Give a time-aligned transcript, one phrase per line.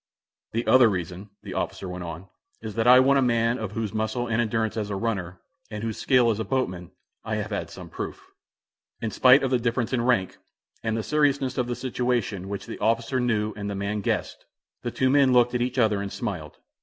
[0.53, 2.27] "The other reason," the officer went on,
[2.59, 5.39] "is that I want a man of whose muscle and endurance as a runner,
[5.69, 6.89] and whose skill as a boatman,
[7.23, 8.19] I have had some proof."
[8.99, 10.39] In spite of the difference in rank,
[10.81, 14.47] and the seriousness of the situation, which the officer knew and the man guessed,
[14.81, 16.57] the two men looked at each other and smiled.